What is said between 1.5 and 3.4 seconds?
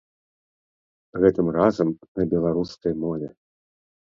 разам на беларускай мове.